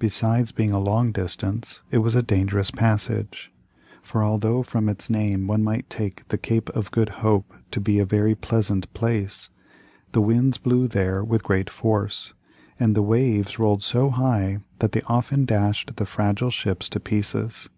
Besides 0.00 0.50
being 0.50 0.72
a 0.72 0.80
long 0.80 1.12
distance, 1.12 1.80
it 1.92 1.98
was 1.98 2.16
a 2.16 2.24
dangerous 2.24 2.72
passage; 2.72 3.52
for 4.02 4.20
although 4.20 4.64
from 4.64 4.88
its 4.88 5.08
name 5.08 5.46
one 5.46 5.62
might 5.62 5.88
take 5.88 6.26
the 6.26 6.38
Cape 6.38 6.70
of 6.70 6.90
Good 6.90 7.22
Hope 7.22 7.54
to 7.70 7.80
be 7.80 8.00
a 8.00 8.04
very 8.04 8.34
pleasant 8.34 8.92
place, 8.94 9.50
the 10.10 10.20
winds 10.20 10.58
blew 10.58 10.88
there 10.88 11.22
with 11.22 11.44
great 11.44 11.70
force, 11.70 12.34
and 12.80 12.96
the 12.96 13.00
waves 13.02 13.56
rolled 13.60 13.84
so 13.84 14.10
high 14.10 14.58
that 14.80 14.90
they 14.90 15.02
often 15.02 15.44
dashed 15.44 15.94
the 15.98 16.04
fragile 16.04 16.50
ships 16.50 16.88
to 16.88 16.98
pieces. 16.98 17.68